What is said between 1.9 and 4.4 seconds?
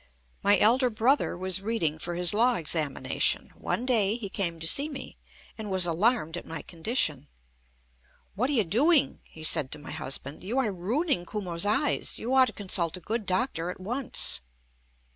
for his law examination. One day he